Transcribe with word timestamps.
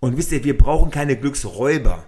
Und 0.00 0.16
wisst 0.16 0.32
ihr, 0.32 0.42
wir 0.44 0.56
brauchen 0.56 0.90
keine 0.90 1.16
Glücksräuber. 1.16 2.06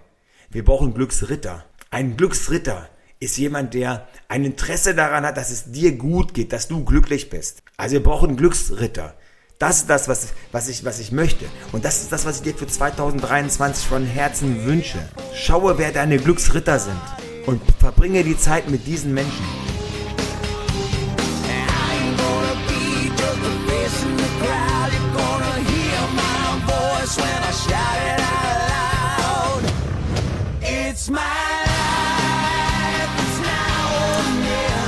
Wir 0.50 0.65
brauchen 0.65 0.94
Glücksritter. 0.94 1.65
Ein 1.91 2.17
Glücksritter 2.17 2.88
ist 3.21 3.37
jemand, 3.37 3.75
der 3.75 4.08
ein 4.29 4.45
Interesse 4.45 4.95
daran 4.95 5.26
hat, 5.26 5.37
dass 5.37 5.50
es 5.50 5.71
dir 5.72 5.93
gut 5.93 6.33
geht, 6.33 6.55
dass 6.55 6.69
du 6.69 6.85
glücklich 6.85 7.29
bist. 7.29 7.63
Also 7.77 7.93
wir 7.93 8.03
brauchen 8.03 8.37
Glücksritter. 8.39 9.15
Das 9.59 9.77
ist 9.77 9.91
das, 9.91 10.09
was, 10.09 10.29
was, 10.53 10.69
ich, 10.69 10.87
was 10.87 10.99
ich 11.01 11.13
möchte. 11.13 11.45
Und 11.71 11.85
das 11.85 12.03
ist 12.03 12.11
das, 12.11 12.25
was 12.25 12.39
ich 12.39 12.43
dir 12.43 12.55
für 12.55 12.67
2023 12.67 13.87
von 13.87 14.06
Herzen 14.06 14.65
wünsche. 14.65 14.99
Schaue, 15.35 15.77
wer 15.77 15.93
deine 15.93 16.16
Glücksritter 16.16 16.80
sind 16.80 17.01
und 17.47 17.61
verbringe 17.79 18.24
die 18.24 18.38
Zeit 18.38 18.70
mit 18.70 18.87
diesen 18.87 19.12
Menschen. 19.12 19.62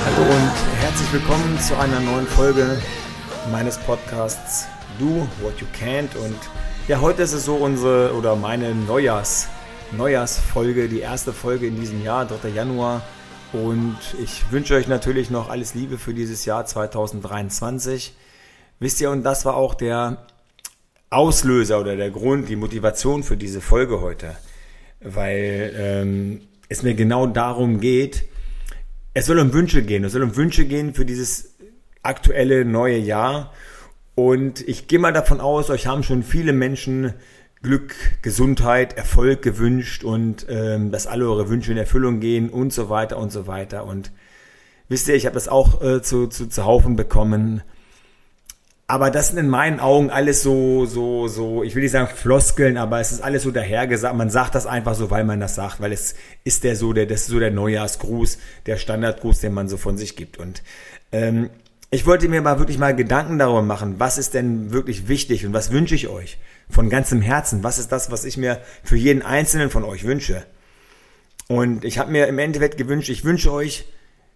Hallo 0.05 0.31
und 0.31 0.51
herzlich 0.81 1.13
willkommen 1.13 1.59
zu 1.59 1.77
einer 1.77 1.99
neuen 1.99 2.25
Folge 2.25 2.81
meines 3.51 3.77
Podcasts 3.77 4.65
Do 4.97 5.27
What 5.41 5.59
You 5.59 5.67
Can't. 5.79 6.17
Und 6.17 6.39
ja, 6.87 7.01
heute 7.01 7.21
ist 7.21 7.33
es 7.33 7.45
so 7.45 7.53
unsere 7.53 8.15
oder 8.15 8.35
meine 8.35 8.73
Neujahrs, 8.73 9.47
Neujahrsfolge, 9.91 10.89
die 10.89 11.01
erste 11.01 11.33
Folge 11.33 11.67
in 11.67 11.79
diesem 11.79 12.03
Jahr, 12.03 12.25
3. 12.25 12.49
Januar. 12.49 13.03
Und 13.53 13.99
ich 14.23 14.51
wünsche 14.51 14.73
euch 14.73 14.87
natürlich 14.87 15.29
noch 15.29 15.49
alles 15.49 15.75
Liebe 15.75 15.99
für 15.99 16.15
dieses 16.15 16.45
Jahr 16.45 16.65
2023. 16.65 18.15
Wisst 18.79 19.01
ihr, 19.01 19.11
und 19.11 19.21
das 19.21 19.45
war 19.45 19.55
auch 19.55 19.75
der 19.75 20.25
Auslöser 21.09 21.79
oder 21.79 21.95
der 21.95 22.11
Grund, 22.11 22.49
die 22.49 22.55
Motivation 22.55 23.23
für 23.23 23.37
diese 23.37 23.61
Folge 23.61 24.01
heute. 24.01 24.35
Weil 24.99 25.73
ähm, 25.77 26.41
es 26.69 26.83
mir 26.83 26.95
genau 26.95 27.27
darum 27.27 27.79
geht, 27.79 28.25
es 29.13 29.27
soll 29.27 29.39
um 29.39 29.53
Wünsche 29.53 29.83
gehen. 29.83 30.03
Es 30.03 30.11
soll 30.11 30.23
um 30.23 30.35
Wünsche 30.35 30.65
gehen 30.65 30.93
für 30.93 31.05
dieses 31.05 31.55
aktuelle 32.03 32.65
neue 32.65 32.97
Jahr. 32.97 33.53
Und 34.13 34.67
ich 34.67 34.87
gehe 34.87 34.99
mal 34.99 35.13
davon 35.13 35.41
aus, 35.41 35.69
euch 35.69 35.87
haben 35.87 36.03
schon 36.03 36.23
viele 36.23 36.53
Menschen 36.53 37.13
Glück, 37.61 37.95
Gesundheit, 38.21 38.95
Erfolg 38.97 39.41
gewünscht 39.41 40.03
und 40.03 40.45
ähm, 40.49 40.91
dass 40.91 41.07
alle 41.07 41.27
eure 41.27 41.49
Wünsche 41.49 41.71
in 41.71 41.77
Erfüllung 41.77 42.19
gehen 42.19 42.49
und 42.49 42.71
so 42.71 42.89
weiter 42.89 43.17
und 43.17 43.31
so 43.31 43.47
weiter. 43.47 43.85
Und 43.85 44.11
wisst 44.87 45.07
ihr, 45.07 45.15
ich 45.15 45.25
habe 45.25 45.33
das 45.33 45.47
auch 45.47 45.81
äh, 45.81 46.01
zu, 46.01 46.27
zu, 46.27 46.47
zu 46.47 46.65
Haufen 46.65 46.95
bekommen. 46.95 47.61
Aber 48.87 49.09
das 49.09 49.29
sind 49.29 49.39
in 49.39 49.49
meinen 49.49 49.79
Augen 49.79 50.11
alles 50.11 50.43
so, 50.43 50.85
so, 50.85 51.27
so, 51.27 51.63
ich 51.63 51.73
will 51.73 51.81
nicht 51.81 51.91
sagen 51.91 52.07
Floskeln, 52.07 52.77
aber 52.77 52.99
es 52.99 53.11
ist 53.11 53.21
alles 53.21 53.41
so 53.41 53.49
dahergesagt. 53.49 54.15
Man 54.15 54.29
sagt 54.29 54.53
das 54.53 54.67
einfach 54.67 54.93
so, 54.93 55.09
weil 55.09 55.23
man 55.23 55.39
das 55.39 55.55
sagt, 55.55 55.81
weil 55.81 55.91
es 55.91 56.13
ist 56.43 56.63
der 56.63 56.75
so, 56.75 56.93
der, 56.93 57.07
das 57.07 57.21
ist 57.21 57.27
so 57.27 57.39
der 57.39 57.49
Neujahrsgruß, 57.49 58.37
der 58.67 58.77
Standardgruß, 58.77 59.39
den 59.39 59.53
man 59.53 59.67
so 59.69 59.77
von 59.77 59.97
sich 59.97 60.15
gibt. 60.15 60.37
Und 60.37 60.61
ähm, 61.11 61.49
ich 61.89 62.05
wollte 62.05 62.29
mir 62.29 62.43
mal 62.43 62.59
wirklich 62.59 62.77
mal 62.77 62.95
Gedanken 62.95 63.39
darüber 63.39 63.63
machen, 63.63 63.95
was 63.97 64.19
ist 64.19 64.35
denn 64.35 64.71
wirklich 64.71 65.07
wichtig 65.07 65.47
und 65.47 65.53
was 65.53 65.71
wünsche 65.71 65.95
ich 65.95 66.07
euch 66.07 66.37
von 66.69 66.89
ganzem 66.89 67.21
Herzen? 67.21 67.63
Was 67.63 67.79
ist 67.79 67.91
das, 67.91 68.11
was 68.11 68.23
ich 68.23 68.37
mir 68.37 68.61
für 68.83 68.97
jeden 68.97 69.23
einzelnen 69.23 69.71
von 69.71 69.83
euch 69.83 70.03
wünsche? 70.03 70.45
Und 71.47 71.85
ich 71.85 71.97
habe 71.97 72.11
mir 72.11 72.27
im 72.27 72.37
Endeffekt 72.37 72.77
gewünscht, 72.77 73.09
ich 73.09 73.23
wünsche 73.23 73.51
euch 73.51 73.85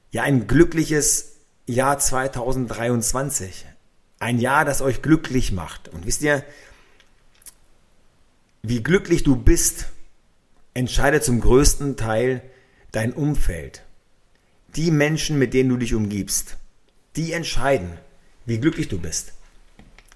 ja 0.09 0.23
ein 0.23 0.47
glückliches 0.47 1.33
Jahr 1.67 1.99
2023. 1.99 3.65
Ein 4.19 4.39
Jahr, 4.39 4.65
das 4.65 4.81
euch 4.81 5.01
glücklich 5.01 5.51
macht. 5.51 5.87
Und 5.87 6.05
wisst 6.05 6.21
ihr, 6.21 6.43
wie 8.61 8.83
glücklich 8.83 9.23
du 9.23 9.37
bist, 9.37 9.87
entscheidet 10.73 11.23
zum 11.23 11.39
größten 11.39 11.95
Teil 11.95 12.41
dein 12.91 13.13
Umfeld. 13.13 13.83
Die 14.75 14.91
Menschen, 14.91 15.39
mit 15.39 15.53
denen 15.53 15.69
du 15.69 15.77
dich 15.77 15.95
umgibst, 15.95 16.57
die 17.15 17.31
entscheiden, 17.31 17.91
wie 18.45 18.59
glücklich 18.59 18.87
du 18.89 18.99
bist. 18.99 19.33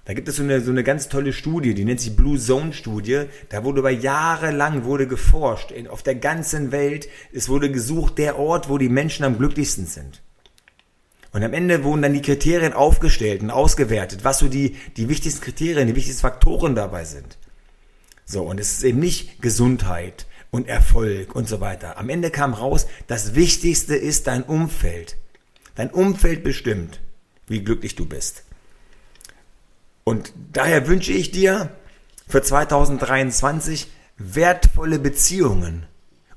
Da 0.06 0.14
gibt 0.14 0.28
es 0.28 0.36
so 0.36 0.44
eine, 0.44 0.60
so 0.60 0.72
eine 0.72 0.84
ganz 0.84 1.08
tolle 1.08 1.32
Studie, 1.32 1.74
die 1.74 1.86
nennt 1.86 2.02
sich 2.02 2.16
Blue 2.16 2.38
Zone 2.38 2.74
Studie. 2.74 3.24
Da 3.48 3.64
wurde 3.64 3.80
über 3.80 3.90
Jahre 3.90 4.52
lang 4.52 4.84
wurde 4.84 5.08
geforscht, 5.08 5.74
auf 5.90 6.04
der 6.04 6.16
ganzen 6.16 6.74
Welt. 6.74 7.08
Es 7.32 7.48
wurde 7.48 7.72
gesucht, 7.72 8.18
der 8.18 8.38
Ort, 8.38 8.68
wo 8.68 8.78
die 8.78 8.90
Menschen 8.90 9.24
am 9.24 9.38
glücklichsten 9.38 9.86
sind. 9.86 10.22
Und 11.34 11.44
am 11.44 11.54
Ende 11.54 11.84
wurden 11.84 12.04
dann 12.04 12.14
die 12.14 12.22
Kriterien 12.22 12.74
aufgestellt 12.74 13.42
und 13.42 13.50
ausgewertet, 13.50 14.24
was 14.24 14.38
so 14.38 14.48
die, 14.48 14.78
die 14.98 15.10
wichtigsten 15.10 15.42
Kriterien, 15.42 15.88
die 15.88 15.96
wichtigsten 15.96 16.22
Faktoren 16.22 16.76
dabei 16.76 17.06
sind. 17.06 17.40
So, 18.24 18.44
und 18.44 18.60
es 18.60 18.74
ist 18.74 18.84
eben 18.84 19.00
nicht 19.00 19.42
Gesundheit 19.42 20.28
und 20.52 20.68
Erfolg 20.68 21.36
und 21.36 21.50
so 21.50 21.60
weiter. 21.60 21.98
Am 21.98 22.10
Ende 22.10 22.30
kam 22.30 22.54
raus, 22.54 22.86
das 23.08 23.34
Wichtigste 23.34 23.96
ist 23.96 24.28
dein 24.28 24.44
Umfeld. 24.44 25.18
Dein 25.74 25.90
Umfeld 25.90 26.44
bestimmt, 26.44 27.02
wie 27.48 27.64
glücklich 27.64 27.96
du 27.96 28.06
bist. 28.06 28.44
Und 30.04 30.34
daher 30.52 30.88
wünsche 30.88 31.14
ich 31.14 31.32
dir 31.32 31.72
für 32.28 32.44
2023 32.44 33.88
wertvolle 34.18 35.00
Beziehungen 35.00 35.88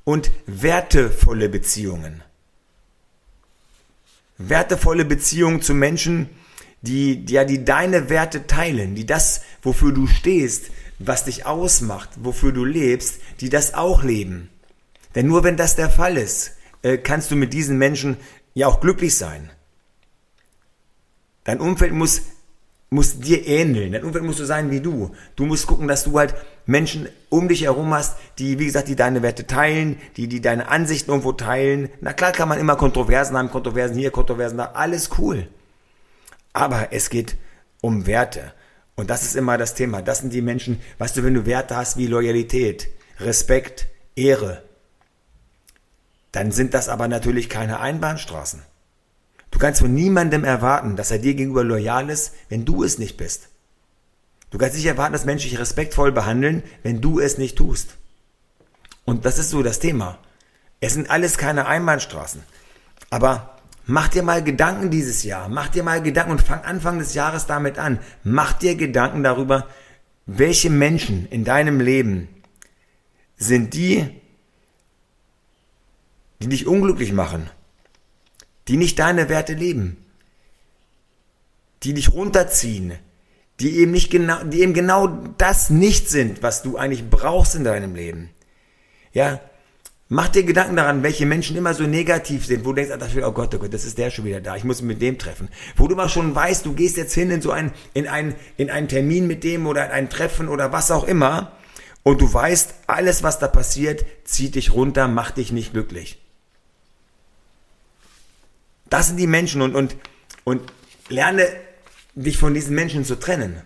und 0.04 0.30
wertevolle 0.46 1.50
Beziehungen 1.50 2.22
wertevolle 4.38 5.04
Beziehungen 5.04 5.62
zu 5.62 5.74
Menschen, 5.74 6.28
die, 6.82 7.24
die, 7.24 7.34
ja, 7.34 7.44
die 7.44 7.64
deine 7.64 8.10
Werte 8.10 8.46
teilen, 8.46 8.94
die 8.94 9.06
das, 9.06 9.42
wofür 9.62 9.92
du 9.92 10.06
stehst, 10.06 10.70
was 10.98 11.24
dich 11.24 11.46
ausmacht, 11.46 12.10
wofür 12.16 12.52
du 12.52 12.64
lebst, 12.64 13.20
die 13.40 13.48
das 13.48 13.74
auch 13.74 14.02
leben. 14.02 14.48
Denn 15.14 15.26
nur 15.26 15.44
wenn 15.44 15.56
das 15.56 15.76
der 15.76 15.90
Fall 15.90 16.16
ist, 16.16 16.56
äh, 16.82 16.98
kannst 16.98 17.30
du 17.30 17.36
mit 17.36 17.52
diesen 17.52 17.78
Menschen 17.78 18.16
ja 18.54 18.66
auch 18.66 18.80
glücklich 18.80 19.14
sein. 19.16 19.50
Dein 21.44 21.60
Umfeld 21.60 21.92
muss 21.92 22.22
muss 22.90 23.18
dir 23.18 23.46
ähneln. 23.46 23.92
Dein 23.92 24.04
Umfeld 24.04 24.24
musst 24.24 24.40
du 24.40 24.44
sein 24.44 24.70
wie 24.70 24.80
du. 24.80 25.14
Du 25.34 25.44
musst 25.44 25.66
gucken, 25.66 25.88
dass 25.88 26.04
du 26.04 26.18
halt 26.18 26.34
Menschen 26.66 27.08
um 27.28 27.48
dich 27.48 27.62
herum 27.62 27.94
hast, 27.94 28.16
die, 28.38 28.58
wie 28.58 28.66
gesagt, 28.66 28.88
die 28.88 28.96
deine 28.96 29.22
Werte 29.22 29.46
teilen, 29.46 29.98
die, 30.16 30.28
die 30.28 30.40
deine 30.40 30.68
Ansichten 30.68 31.10
irgendwo 31.10 31.32
teilen. 31.32 31.88
Na 32.00 32.12
klar 32.12 32.32
kann 32.32 32.48
man 32.48 32.58
immer 32.58 32.76
Kontroversen 32.76 33.36
haben, 33.36 33.50
Kontroversen 33.50 33.96
hier, 33.96 34.10
Kontroversen 34.10 34.58
da, 34.58 34.72
alles 34.74 35.10
cool. 35.18 35.48
Aber 36.52 36.88
es 36.92 37.08
geht 37.08 37.36
um 37.80 38.06
Werte. 38.06 38.52
Und 38.96 39.10
das 39.10 39.22
ist 39.22 39.36
immer 39.36 39.58
das 39.58 39.74
Thema. 39.74 40.02
Das 40.02 40.18
sind 40.18 40.32
die 40.32 40.42
Menschen, 40.42 40.80
weißt 40.98 41.16
du, 41.16 41.22
wenn 41.24 41.34
du 41.34 41.46
Werte 41.46 41.76
hast 41.76 41.96
wie 41.96 42.06
Loyalität, 42.06 42.88
Respekt, 43.20 43.86
Ehre, 44.16 44.62
dann 46.32 46.50
sind 46.50 46.74
das 46.74 46.88
aber 46.88 47.06
natürlich 47.06 47.48
keine 47.48 47.80
Einbahnstraßen. 47.80 48.62
Du 49.50 49.58
kannst 49.58 49.80
von 49.80 49.94
niemandem 49.94 50.44
erwarten, 50.44 50.96
dass 50.96 51.10
er 51.10 51.18
dir 51.18 51.34
gegenüber 51.34 51.64
loyal 51.64 52.10
ist, 52.10 52.34
wenn 52.48 52.64
du 52.64 52.82
es 52.82 52.98
nicht 52.98 53.16
bist. 53.16 53.48
Du 54.56 54.58
kannst 54.58 54.74
nicht 54.74 54.86
erwarten, 54.86 55.12
dass 55.12 55.26
Menschen 55.26 55.50
dich 55.50 55.58
respektvoll 55.58 56.12
behandeln, 56.12 56.62
wenn 56.82 57.02
du 57.02 57.20
es 57.20 57.36
nicht 57.36 57.58
tust. 57.58 57.98
Und 59.04 59.26
das 59.26 59.36
ist 59.36 59.50
so 59.50 59.62
das 59.62 59.80
Thema. 59.80 60.18
Es 60.80 60.94
sind 60.94 61.10
alles 61.10 61.36
keine 61.36 61.66
Einbahnstraßen. 61.66 62.42
Aber 63.10 63.58
mach 63.84 64.08
dir 64.08 64.22
mal 64.22 64.42
Gedanken 64.42 64.90
dieses 64.90 65.24
Jahr. 65.24 65.50
Mach 65.50 65.68
dir 65.68 65.82
mal 65.82 66.00
Gedanken 66.00 66.30
und 66.30 66.40
fang 66.40 66.62
Anfang 66.62 66.98
des 66.98 67.12
Jahres 67.12 67.44
damit 67.44 67.76
an. 67.76 67.98
Mach 68.24 68.54
dir 68.54 68.76
Gedanken 68.76 69.22
darüber, 69.22 69.68
welche 70.24 70.70
Menschen 70.70 71.28
in 71.28 71.44
deinem 71.44 71.78
Leben 71.78 72.28
sind 73.36 73.74
die, 73.74 74.08
die 76.40 76.48
dich 76.48 76.66
unglücklich 76.66 77.12
machen 77.12 77.50
die 78.68 78.76
nicht 78.76 78.98
deine 78.98 79.28
Werte 79.28 79.54
leben, 79.54 79.96
die 81.82 81.94
dich 81.94 82.12
runterziehen, 82.12 82.98
die 83.60 83.78
eben 83.78 83.92
nicht 83.92 84.10
genau, 84.10 84.42
die 84.44 84.60
eben 84.60 84.74
genau 84.74 85.06
das 85.38 85.70
nicht 85.70 86.10
sind, 86.10 86.42
was 86.42 86.62
du 86.62 86.76
eigentlich 86.76 87.08
brauchst 87.08 87.54
in 87.54 87.64
deinem 87.64 87.94
Leben. 87.94 88.30
Ja, 89.12 89.40
mach 90.08 90.28
dir 90.28 90.42
Gedanken 90.42 90.76
daran, 90.76 91.02
welche 91.02 91.24
Menschen 91.24 91.56
immer 91.56 91.72
so 91.72 91.84
negativ 91.84 92.44
sind, 92.44 92.64
wo 92.64 92.72
du 92.72 92.82
denkst, 92.82 92.92
ah, 92.92 93.26
oh 93.26 93.32
Gott, 93.32 93.54
oh 93.54 93.58
Gott, 93.58 93.72
das 93.72 93.84
ist 93.84 93.96
der 93.96 94.10
schon 94.10 94.26
wieder 94.26 94.40
da, 94.40 94.56
ich 94.56 94.64
muss 94.64 94.82
mich 94.82 94.94
mit 94.94 95.02
dem 95.02 95.18
treffen. 95.18 95.48
Wo 95.76 95.88
du 95.88 95.96
mal 95.96 96.08
schon 96.08 96.34
weißt, 96.34 96.66
du 96.66 96.74
gehst 96.74 96.96
jetzt 96.96 97.14
hin 97.14 97.30
in 97.30 97.40
so 97.40 97.50
ein, 97.50 97.72
in 97.94 98.06
ein, 98.06 98.34
in 98.56 98.70
einen 98.70 98.88
Termin 98.88 99.26
mit 99.26 99.42
dem 99.42 99.66
oder 99.66 99.86
in 99.86 99.92
ein 99.92 100.10
Treffen 100.10 100.48
oder 100.48 100.72
was 100.72 100.90
auch 100.90 101.04
immer, 101.04 101.52
und 102.06 102.20
du 102.20 102.32
weißt, 102.32 102.74
alles, 102.86 103.24
was 103.24 103.40
da 103.40 103.48
passiert, 103.48 104.06
zieht 104.22 104.54
dich 104.54 104.72
runter, 104.72 105.08
macht 105.08 105.38
dich 105.38 105.50
nicht 105.50 105.72
glücklich. 105.72 106.22
Das 108.88 109.08
sind 109.08 109.16
die 109.16 109.26
Menschen 109.26 109.60
und, 109.60 109.74
und, 109.74 109.96
und 110.44 110.62
lerne 111.08 111.48
dich 112.16 112.38
von 112.38 112.54
diesen 112.54 112.74
Menschen 112.74 113.04
zu 113.04 113.16
trennen. 113.16 113.56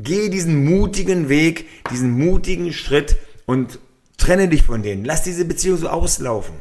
Geh 0.00 0.28
diesen 0.28 0.64
mutigen 0.64 1.28
Weg, 1.28 1.66
diesen 1.90 2.10
mutigen 2.10 2.72
Schritt 2.72 3.16
und 3.46 3.78
trenne 4.16 4.48
dich 4.48 4.62
von 4.62 4.82
denen. 4.82 5.04
Lass 5.04 5.22
diese 5.22 5.44
Beziehung 5.44 5.78
so 5.78 5.88
auslaufen. 5.88 6.54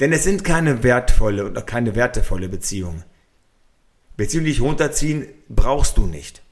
Denn 0.00 0.12
es 0.12 0.24
sind 0.24 0.44
keine 0.44 0.82
wertvolle 0.82 1.46
oder 1.46 1.62
keine 1.62 1.94
wertevolle 1.94 2.48
Beziehung. 2.48 3.02
Beziehungen, 4.16 4.46
die 4.46 4.52
dich 4.52 4.60
runterziehen, 4.60 5.26
brauchst 5.48 5.96
du 5.96 6.06
nicht. 6.06 6.42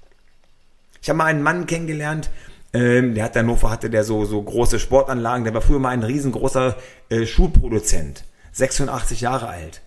Ich 1.00 1.08
habe 1.08 1.18
mal 1.18 1.26
einen 1.26 1.42
Mann 1.42 1.66
kennengelernt, 1.66 2.30
Ähm, 2.74 3.14
der 3.14 3.24
hat 3.24 3.36
Hannover 3.36 3.70
hatte 3.70 3.90
der 3.90 4.02
so, 4.02 4.24
so 4.24 4.42
große 4.42 4.78
Sportanlagen. 4.78 5.44
Der 5.44 5.52
war 5.52 5.60
früher 5.60 5.78
mal 5.78 5.90
ein 5.90 6.02
riesengroßer 6.02 6.76
äh, 7.10 7.26
Schuhproduzent. 7.26 8.24
86 8.52 9.20
Jahre 9.20 9.48
alt. 9.48 9.82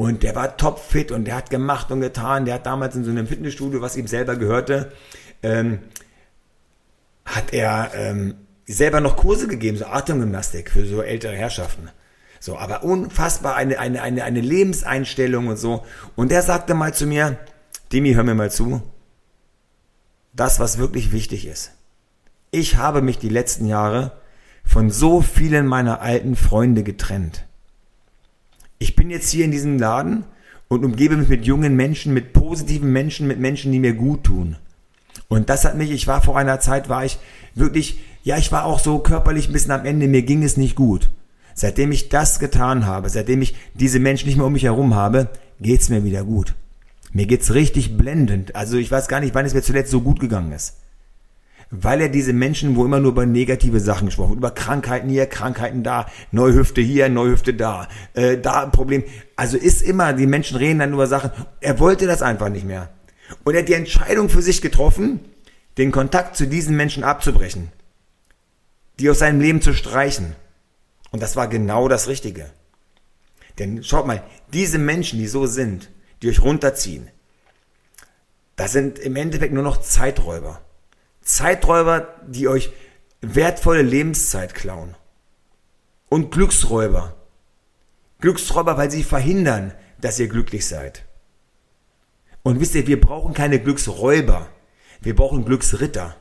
Und 0.00 0.22
der 0.22 0.34
war 0.34 0.56
topfit 0.56 1.12
und 1.12 1.26
der 1.26 1.36
hat 1.36 1.50
gemacht 1.50 1.90
und 1.90 2.00
getan. 2.00 2.46
Der 2.46 2.54
hat 2.54 2.64
damals 2.64 2.96
in 2.96 3.04
so 3.04 3.10
einem 3.10 3.26
Fitnessstudio, 3.26 3.82
was 3.82 3.98
ihm 3.98 4.06
selber 4.06 4.36
gehörte, 4.36 4.92
ähm, 5.42 5.80
hat 7.26 7.52
er 7.52 7.90
ähm, 7.92 8.34
selber 8.66 9.02
noch 9.02 9.16
Kurse 9.16 9.46
gegeben, 9.46 9.76
so 9.76 9.84
Atemgymnastik 9.84 10.70
für 10.70 10.86
so 10.86 11.02
ältere 11.02 11.34
Herrschaften. 11.34 11.90
So, 12.38 12.56
aber 12.56 12.82
unfassbar 12.82 13.56
eine, 13.56 13.78
eine, 13.78 14.00
eine, 14.00 14.24
eine 14.24 14.40
Lebenseinstellung 14.40 15.48
und 15.48 15.58
so. 15.58 15.84
Und 16.16 16.30
der 16.30 16.40
sagte 16.40 16.72
mal 16.72 16.94
zu 16.94 17.06
mir, 17.06 17.36
Demi, 17.92 18.14
hör 18.14 18.24
mir 18.24 18.34
mal 18.34 18.50
zu. 18.50 18.80
Das, 20.32 20.58
was 20.60 20.78
wirklich 20.78 21.12
wichtig 21.12 21.46
ist. 21.46 21.72
Ich 22.52 22.76
habe 22.76 23.02
mich 23.02 23.18
die 23.18 23.28
letzten 23.28 23.66
Jahre 23.66 24.12
von 24.64 24.90
so 24.90 25.20
vielen 25.20 25.66
meiner 25.66 26.00
alten 26.00 26.36
Freunde 26.36 26.84
getrennt. 26.84 27.44
Ich 28.82 28.96
bin 28.96 29.10
jetzt 29.10 29.30
hier 29.30 29.44
in 29.44 29.50
diesem 29.50 29.78
Laden 29.78 30.24
und 30.68 30.86
umgebe 30.86 31.16
mich 31.16 31.28
mit 31.28 31.44
jungen 31.44 31.76
Menschen, 31.76 32.14
mit 32.14 32.32
positiven 32.32 32.90
Menschen, 32.92 33.28
mit 33.28 33.38
Menschen, 33.38 33.70
die 33.72 33.78
mir 33.78 33.92
gut 33.92 34.24
tun. 34.24 34.56
Und 35.28 35.50
das 35.50 35.66
hat 35.66 35.76
mich, 35.76 35.90
ich 35.90 36.06
war 36.06 36.22
vor 36.22 36.38
einer 36.38 36.60
Zeit, 36.60 36.88
war 36.88 37.04
ich 37.04 37.18
wirklich, 37.54 38.00
ja, 38.22 38.38
ich 38.38 38.50
war 38.50 38.64
auch 38.64 38.80
so 38.80 38.98
körperlich 38.98 39.48
ein 39.48 39.52
bisschen 39.52 39.72
am 39.72 39.84
Ende, 39.84 40.08
mir 40.08 40.22
ging 40.22 40.42
es 40.42 40.56
nicht 40.56 40.76
gut. 40.76 41.10
Seitdem 41.54 41.92
ich 41.92 42.08
das 42.08 42.38
getan 42.38 42.86
habe, 42.86 43.10
seitdem 43.10 43.42
ich 43.42 43.54
diese 43.74 43.98
Menschen 43.98 44.28
nicht 44.28 44.36
mehr 44.36 44.46
um 44.46 44.52
mich 44.54 44.62
herum 44.62 44.94
habe, 44.94 45.28
geht's 45.60 45.90
mir 45.90 46.02
wieder 46.02 46.24
gut. 46.24 46.54
Mir 47.12 47.26
geht's 47.26 47.52
richtig 47.52 47.98
blendend. 47.98 48.56
Also 48.56 48.78
ich 48.78 48.90
weiß 48.90 49.08
gar 49.08 49.20
nicht, 49.20 49.34
wann 49.34 49.44
es 49.44 49.52
mir 49.52 49.62
zuletzt 49.62 49.90
so 49.90 50.00
gut 50.00 50.20
gegangen 50.20 50.52
ist. 50.52 50.78
Weil 51.70 52.00
er 52.00 52.08
diese 52.08 52.32
Menschen, 52.32 52.74
wo 52.74 52.84
immer 52.84 52.98
nur 52.98 53.12
über 53.12 53.26
negative 53.26 53.78
Sachen 53.78 54.06
gesprochen 54.06 54.30
wird, 54.30 54.38
über 54.38 54.50
Krankheiten 54.50 55.08
hier, 55.08 55.26
Krankheiten 55.26 55.84
da, 55.84 56.06
Neuhüfte 56.32 56.80
hier, 56.80 57.08
Neuhüfte 57.08 57.54
da, 57.54 57.88
äh, 58.14 58.38
da 58.38 58.64
ein 58.64 58.72
Problem. 58.72 59.04
Also 59.36 59.56
ist 59.56 59.80
immer, 59.82 60.12
die 60.12 60.26
Menschen 60.26 60.56
reden 60.56 60.80
dann 60.80 60.92
über 60.92 61.06
Sachen. 61.06 61.30
Er 61.60 61.78
wollte 61.78 62.06
das 62.06 62.22
einfach 62.22 62.48
nicht 62.48 62.66
mehr. 62.66 62.90
Und 63.44 63.54
er 63.54 63.60
hat 63.60 63.68
die 63.68 63.74
Entscheidung 63.74 64.28
für 64.28 64.42
sich 64.42 64.62
getroffen, 64.62 65.20
den 65.78 65.92
Kontakt 65.92 66.36
zu 66.36 66.48
diesen 66.48 66.76
Menschen 66.76 67.04
abzubrechen. 67.04 67.70
Die 68.98 69.08
aus 69.08 69.20
seinem 69.20 69.40
Leben 69.40 69.62
zu 69.62 69.72
streichen. 69.72 70.34
Und 71.12 71.22
das 71.22 71.36
war 71.36 71.46
genau 71.46 71.86
das 71.86 72.08
Richtige. 72.08 72.50
Denn 73.60 73.84
schaut 73.84 74.06
mal, 74.06 74.24
diese 74.52 74.78
Menschen, 74.78 75.18
die 75.18 75.28
so 75.28 75.46
sind, 75.46 75.88
die 76.22 76.28
euch 76.28 76.42
runterziehen, 76.42 77.08
das 78.56 78.72
sind 78.72 78.98
im 78.98 79.16
Endeffekt 79.16 79.54
nur 79.54 79.62
noch 79.62 79.80
Zeiträuber. 79.80 80.60
Zeiträuber, 81.34 82.14
die 82.26 82.48
euch 82.48 82.70
wertvolle 83.20 83.82
Lebenszeit 83.82 84.54
klauen. 84.54 84.96
Und 86.08 86.32
Glücksräuber. 86.32 87.14
Glücksräuber, 88.20 88.76
weil 88.76 88.90
sie 88.90 89.04
verhindern, 89.04 89.72
dass 90.00 90.18
ihr 90.18 90.28
glücklich 90.28 90.66
seid. 90.66 91.04
Und 92.42 92.60
wisst 92.60 92.74
ihr, 92.74 92.86
wir 92.86 93.00
brauchen 93.00 93.32
keine 93.32 93.60
Glücksräuber. 93.60 94.48
Wir 95.00 95.14
brauchen 95.14 95.44
Glücksritter. 95.44 96.16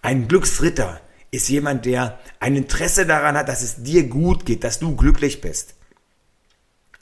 Ein 0.00 0.26
Glücksritter 0.26 1.00
ist 1.30 1.48
jemand, 1.48 1.84
der 1.84 2.18
ein 2.40 2.56
Interesse 2.56 3.06
daran 3.06 3.36
hat, 3.36 3.48
dass 3.48 3.62
es 3.62 3.82
dir 3.82 4.08
gut 4.08 4.46
geht, 4.46 4.64
dass 4.64 4.78
du 4.78 4.96
glücklich 4.96 5.40
bist. 5.40 5.74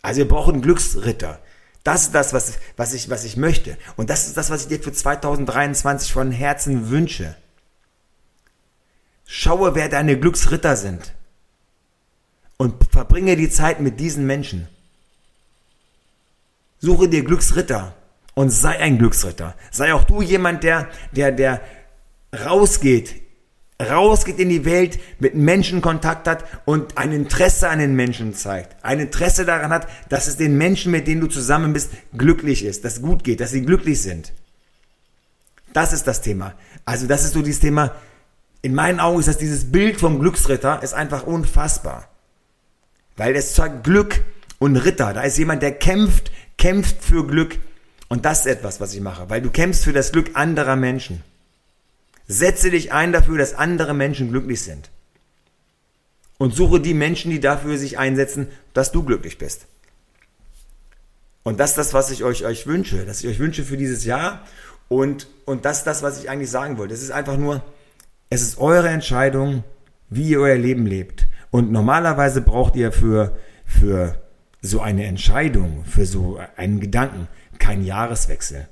Also 0.02 0.18
wir 0.18 0.28
brauchen 0.28 0.60
Glücksritter. 0.60 1.40
Das 1.82 2.02
ist 2.02 2.14
das, 2.14 2.32
was, 2.32 2.58
was, 2.76 2.92
ich, 2.92 3.08
was 3.08 3.24
ich 3.24 3.36
möchte. 3.36 3.78
Und 3.96 4.10
das 4.10 4.26
ist 4.26 4.36
das, 4.36 4.50
was 4.50 4.62
ich 4.62 4.68
dir 4.68 4.82
für 4.82 4.92
2023 4.92 6.12
von 6.12 6.30
Herzen 6.30 6.90
wünsche. 6.90 7.36
Schaue, 9.26 9.74
wer 9.74 9.88
deine 9.88 10.18
Glücksritter 10.18 10.76
sind. 10.76 11.14
Und 12.58 12.74
verbringe 12.90 13.36
die 13.36 13.48
Zeit 13.48 13.80
mit 13.80 13.98
diesen 13.98 14.26
Menschen. 14.26 14.68
Suche 16.78 17.08
dir 17.08 17.24
Glücksritter 17.24 17.94
und 18.34 18.50
sei 18.50 18.78
ein 18.78 18.98
Glücksritter. 18.98 19.54
Sei 19.70 19.94
auch 19.94 20.04
du 20.04 20.20
jemand, 20.20 20.62
der, 20.62 20.90
der, 21.12 21.32
der 21.32 21.62
rausgeht 22.44 23.22
rausgeht 23.80 24.38
in 24.38 24.50
die 24.50 24.64
Welt, 24.64 25.00
mit 25.18 25.34
Menschen 25.34 25.80
Kontakt 25.80 26.28
hat 26.28 26.44
und 26.64 26.98
ein 26.98 27.12
Interesse 27.12 27.68
an 27.68 27.78
den 27.78 27.94
Menschen 27.94 28.34
zeigt. 28.34 28.76
Ein 28.84 29.00
Interesse 29.00 29.44
daran 29.44 29.70
hat, 29.70 29.88
dass 30.08 30.26
es 30.26 30.36
den 30.36 30.58
Menschen, 30.58 30.92
mit 30.92 31.06
denen 31.06 31.20
du 31.20 31.26
zusammen 31.26 31.72
bist, 31.72 31.90
glücklich 32.16 32.64
ist, 32.64 32.84
dass 32.84 32.94
es 32.94 33.02
gut 33.02 33.24
geht, 33.24 33.40
dass 33.40 33.50
sie 33.50 33.64
glücklich 33.64 34.02
sind. 34.02 34.32
Das 35.72 35.92
ist 35.92 36.06
das 36.06 36.20
Thema. 36.20 36.54
Also 36.84 37.06
das 37.06 37.24
ist 37.24 37.32
so 37.32 37.42
dieses 37.42 37.60
Thema, 37.60 37.94
in 38.62 38.74
meinen 38.74 39.00
Augen 39.00 39.20
ist 39.20 39.28
das 39.28 39.38
dieses 39.38 39.72
Bild 39.72 39.98
vom 39.98 40.18
Glücksritter, 40.18 40.82
ist 40.82 40.92
einfach 40.92 41.26
unfassbar. 41.26 42.08
Weil 43.16 43.34
es 43.34 43.54
zeigt 43.54 43.84
Glück 43.84 44.22
und 44.58 44.76
Ritter. 44.76 45.14
Da 45.14 45.22
ist 45.22 45.38
jemand, 45.38 45.62
der 45.62 45.72
kämpft, 45.72 46.30
kämpft 46.58 47.02
für 47.02 47.26
Glück. 47.26 47.58
Und 48.08 48.24
das 48.24 48.40
ist 48.40 48.46
etwas, 48.46 48.80
was 48.80 48.92
ich 48.92 49.00
mache. 49.00 49.30
Weil 49.30 49.40
du 49.40 49.50
kämpfst 49.50 49.84
für 49.84 49.92
das 49.92 50.12
Glück 50.12 50.30
anderer 50.34 50.76
Menschen. 50.76 51.22
Setze 52.30 52.70
dich 52.70 52.92
ein 52.92 53.10
dafür, 53.10 53.38
dass 53.38 53.54
andere 53.54 53.92
Menschen 53.92 54.30
glücklich 54.30 54.62
sind. 54.62 54.88
Und 56.38 56.54
suche 56.54 56.78
die 56.78 56.94
Menschen, 56.94 57.32
die 57.32 57.40
dafür 57.40 57.76
sich 57.76 57.98
einsetzen, 57.98 58.46
dass 58.72 58.92
du 58.92 59.02
glücklich 59.02 59.36
bist. 59.36 59.66
Und 61.42 61.58
das 61.58 61.70
ist 61.70 61.78
das, 61.78 61.92
was 61.92 62.12
ich 62.12 62.22
euch, 62.22 62.44
euch 62.44 62.68
wünsche, 62.68 63.04
dass 63.04 63.24
ich 63.24 63.28
euch 63.28 63.40
wünsche 63.40 63.64
für 63.64 63.76
dieses 63.76 64.04
Jahr. 64.04 64.46
Und, 64.86 65.26
und 65.44 65.64
das 65.64 65.78
ist 65.78 65.88
das, 65.88 66.04
was 66.04 66.22
ich 66.22 66.30
eigentlich 66.30 66.52
sagen 66.52 66.78
wollte. 66.78 66.94
Es 66.94 67.02
ist 67.02 67.10
einfach 67.10 67.36
nur, 67.36 67.64
es 68.28 68.42
ist 68.42 68.58
eure 68.58 68.90
Entscheidung, 68.90 69.64
wie 70.08 70.28
ihr 70.28 70.40
euer 70.40 70.56
Leben 70.56 70.86
lebt. 70.86 71.26
Und 71.50 71.72
normalerweise 71.72 72.42
braucht 72.42 72.76
ihr 72.76 72.92
für, 72.92 73.36
für 73.66 74.22
so 74.62 74.80
eine 74.80 75.04
Entscheidung, 75.06 75.84
für 75.84 76.06
so 76.06 76.38
einen 76.54 76.78
Gedanken, 76.78 77.26
keinen 77.58 77.84
Jahreswechsel. 77.84 78.68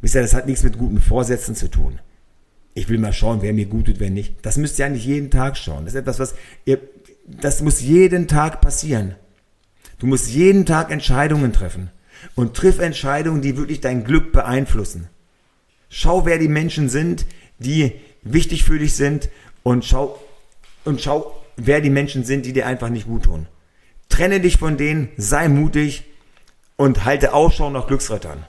Wisst 0.00 0.16
ihr, 0.16 0.22
das 0.22 0.34
hat 0.34 0.46
nichts 0.46 0.64
mit 0.64 0.78
guten 0.78 1.00
Vorsätzen 1.00 1.54
zu 1.54 1.70
tun 1.70 2.00
ich 2.78 2.88
will 2.88 2.98
mal 2.98 3.12
schauen, 3.12 3.42
wer 3.42 3.52
mir 3.52 3.66
gut 3.66 3.86
tut, 3.86 4.00
wer 4.00 4.10
nicht. 4.10 4.34
Das 4.42 4.56
müsst 4.56 4.78
ihr 4.78 4.86
eigentlich 4.86 5.04
jeden 5.04 5.30
Tag 5.30 5.56
schauen. 5.56 5.84
Das 5.84 5.94
ist 5.94 6.00
etwas, 6.00 6.18
was 6.18 6.34
ihr, 6.64 6.78
das 7.26 7.60
muss 7.60 7.80
jeden 7.80 8.28
Tag 8.28 8.60
passieren. 8.60 9.16
Du 9.98 10.06
musst 10.06 10.30
jeden 10.30 10.64
Tag 10.64 10.90
Entscheidungen 10.90 11.52
treffen. 11.52 11.90
Und 12.34 12.56
triff 12.56 12.78
Entscheidungen, 12.78 13.42
die 13.42 13.56
wirklich 13.56 13.80
dein 13.80 14.04
Glück 14.04 14.32
beeinflussen. 14.32 15.08
Schau, 15.88 16.24
wer 16.26 16.38
die 16.38 16.48
Menschen 16.48 16.88
sind, 16.88 17.26
die 17.58 17.92
wichtig 18.22 18.64
für 18.64 18.78
dich 18.78 18.94
sind 18.94 19.28
und 19.62 19.84
schau, 19.84 20.20
und 20.84 21.00
schau, 21.00 21.40
wer 21.56 21.80
die 21.80 21.90
Menschen 21.90 22.24
sind, 22.24 22.46
die 22.46 22.52
dir 22.52 22.66
einfach 22.66 22.88
nicht 22.88 23.06
gut 23.06 23.24
tun. 23.24 23.46
Trenne 24.08 24.40
dich 24.40 24.56
von 24.56 24.76
denen, 24.76 25.08
sei 25.16 25.48
mutig 25.48 26.04
und 26.76 27.04
halte 27.04 27.34
Ausschau 27.34 27.70
nach 27.70 27.86
Glücksrettern. 27.86 28.44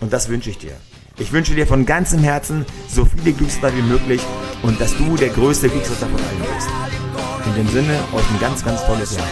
Und 0.00 0.12
das 0.12 0.28
wünsche 0.28 0.50
ich 0.50 0.58
dir. 0.58 0.76
Ich 1.20 1.32
wünsche 1.32 1.54
dir 1.54 1.66
von 1.66 1.84
ganzem 1.84 2.20
Herzen 2.20 2.64
so 2.88 3.04
viele 3.04 3.32
Glücksritter 3.32 3.76
wie 3.76 3.82
möglich 3.82 4.20
und 4.62 4.80
dass 4.80 4.96
du 4.96 5.16
der 5.16 5.30
größte 5.30 5.68
Glücksritter 5.68 6.06
von 6.06 6.20
allen 6.20 6.54
bist. 6.54 6.68
In 7.46 7.54
dem 7.54 7.68
Sinne, 7.68 7.98
euch 8.12 8.30
ein 8.30 8.40
ganz, 8.40 8.64
ganz 8.64 8.84
tolles 8.86 9.16
Jahr. 9.16 9.26